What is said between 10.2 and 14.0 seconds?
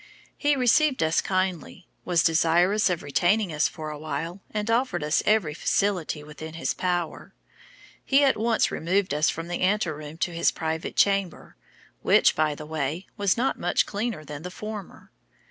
his private chamber, which, by the way, was not much